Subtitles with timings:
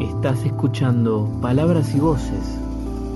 [0.00, 2.58] Estás escuchando Palabras y Voces,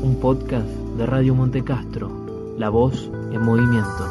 [0.03, 4.07] un podcast de Radio Montecastro, la voz en movimiento.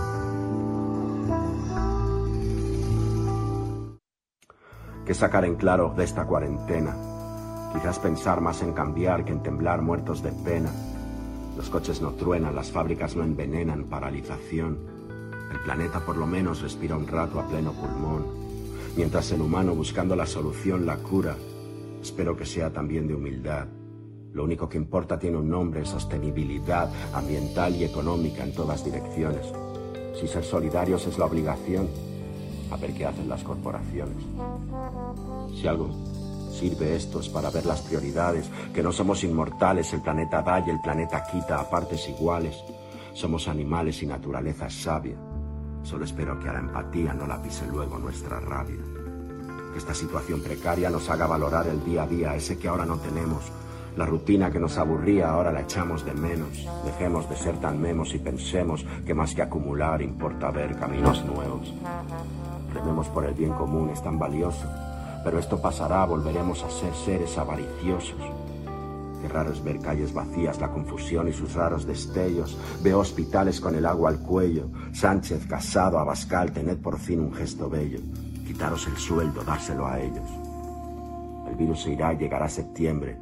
[5.04, 6.96] ¿Qué sacar en claro de esta cuarentena?
[7.74, 10.70] Quizás pensar más en cambiar que en temblar muertos de pena.
[11.58, 14.78] Los coches no truenan, las fábricas no envenenan, paralización.
[15.52, 18.28] El planeta por lo menos respira un rato a pleno pulmón.
[18.96, 21.36] Mientras el humano buscando la solución, la cura,
[22.02, 23.68] espero que sea también de humildad.
[24.34, 29.46] Lo único que importa tiene un nombre, sostenibilidad ambiental y económica en todas direcciones.
[30.20, 31.88] Si ser solidarios es la obligación,
[32.72, 34.24] a ver qué hacen las corporaciones.
[35.56, 35.90] Si algo
[36.52, 40.70] sirve esto es para ver las prioridades, que no somos inmortales, el planeta da y
[40.70, 42.56] el planeta quita a partes iguales.
[43.14, 45.18] Somos animales y naturaleza es sabia.
[45.84, 48.89] Solo espero que a la empatía no la pise luego nuestra rabia.
[49.72, 52.98] Que esta situación precaria nos haga valorar el día a día, ese que ahora no
[52.98, 53.44] tenemos.
[53.98, 56.66] La rutina que nos aburría ahora la echamos de menos.
[56.86, 61.74] Dejemos de ser tan memos y pensemos que más que acumular importa ver caminos nuevos.
[62.74, 64.68] Rememos por el bien común, es tan valioso
[65.24, 68.20] pero esto pasará, volveremos a ser seres avariciosos.
[69.22, 72.58] Qué raro es ver calles vacías, la confusión y sus raros destellos.
[72.82, 74.70] Veo hospitales con el agua al cuello.
[74.94, 78.00] Sánchez, Casado, Abascal, tened por fin un gesto bello.
[78.50, 80.28] Quitaros el sueldo, dárselo a ellos.
[81.48, 83.16] El virus se irá y llegará septiembre.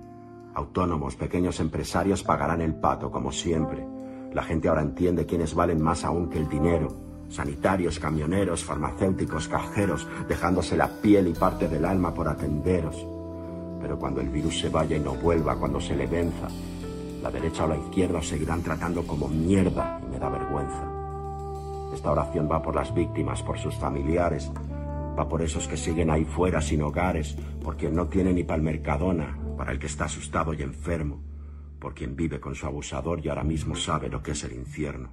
[0.53, 3.85] Autónomos, pequeños empresarios pagarán el pato, como siempre.
[4.31, 6.95] La gente ahora entiende quiénes valen más aún que el dinero
[7.27, 13.05] sanitarios, camioneros, farmacéuticos, cajeros, dejándose la piel y parte del alma por atenderos.
[13.81, 16.47] Pero cuando el virus se vaya y no vuelva, cuando se le venza,
[17.21, 20.89] la derecha o la izquierda os seguirán tratando como mierda y me da vergüenza.
[21.93, 24.49] Esta oración va por las víctimas, por sus familiares,
[25.25, 29.37] por esos que siguen ahí fuera sin hogares, por quien no tiene ni pa'l mercadona,
[29.57, 31.21] para el que está asustado y enfermo,
[31.79, 35.11] por quien vive con su abusador y ahora mismo sabe lo que es el infierno.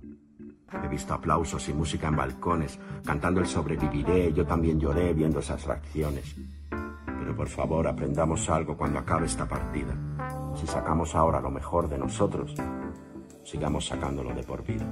[0.83, 5.65] He visto aplausos y música en balcones, cantando el sobreviviré, yo también lloré viendo esas
[5.65, 6.37] reacciones.
[6.69, 9.97] Pero por favor, aprendamos algo cuando acabe esta partida.
[10.57, 12.55] Si sacamos ahora lo mejor de nosotros,
[13.45, 14.87] sigamos sacándolo de por vida.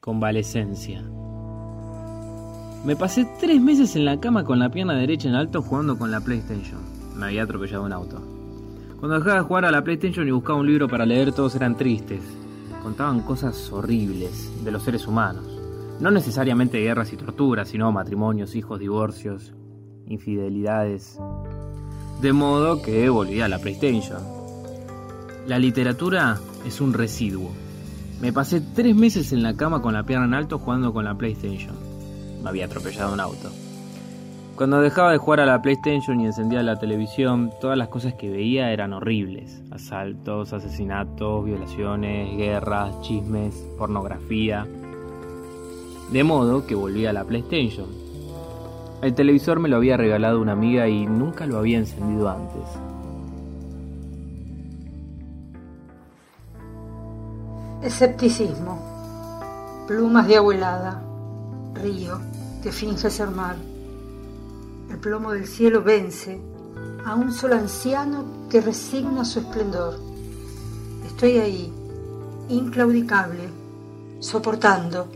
[0.00, 1.02] Convalescencia.
[2.86, 6.10] Me pasé tres meses en la cama con la pierna derecha en alto jugando con
[6.10, 6.80] la PlayStation.
[7.16, 8.18] Me había atropellado un auto.
[8.98, 11.76] Cuando dejaba de jugar a la PlayStation y buscaba un libro para leer, todos eran
[11.76, 12.22] tristes.
[12.82, 15.44] Contaban cosas horribles de los seres humanos.
[16.00, 19.52] No necesariamente guerras y torturas, sino matrimonios, hijos, divorcios,
[20.06, 21.18] infidelidades.
[22.22, 24.22] De modo que volví a la PlayStation.
[25.46, 27.50] La literatura es un residuo.
[28.20, 31.16] Me pasé tres meses en la cama con la pierna en alto jugando con la
[31.16, 31.74] PlayStation.
[32.42, 33.50] Me había atropellado un auto.
[34.56, 38.28] Cuando dejaba de jugar a la PlayStation y encendía la televisión, todas las cosas que
[38.28, 39.62] veía eran horribles.
[39.70, 44.66] Asaltos, asesinatos, violaciones, guerras, chismes, pornografía.
[46.12, 47.86] De modo que volví a la PlayStation.
[49.00, 52.68] El televisor me lo había regalado una amiga y nunca lo había encendido antes.
[57.82, 59.84] Escepticismo.
[59.86, 61.02] Plumas de abuelada.
[61.74, 62.20] Río
[62.62, 63.56] que finge ser mar
[64.90, 66.40] el plomo del cielo vence
[67.04, 70.00] a un solo anciano que resigna su esplendor.
[71.06, 71.72] Estoy ahí,
[72.48, 73.48] inclaudicable,
[74.18, 75.08] soportando,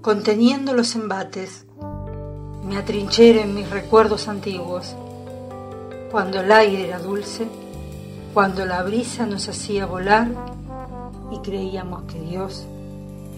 [0.00, 1.66] conteniendo los embates.
[2.66, 4.96] Me atrinchero en mis recuerdos antiguos,
[6.10, 7.46] cuando el aire era dulce,
[8.32, 10.28] cuando la brisa nos hacía volar
[11.30, 12.64] y creíamos que Dios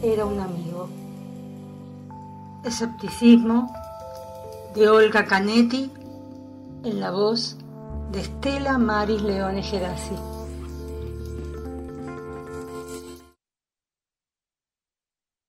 [0.03, 0.89] era un amigo.
[2.65, 3.73] Escepticismo
[4.75, 5.91] de Olga Canetti
[6.85, 7.57] en la voz
[8.13, 10.15] de Estela Maris Leone Gerasi.